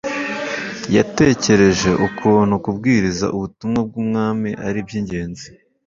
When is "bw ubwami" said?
3.87-4.49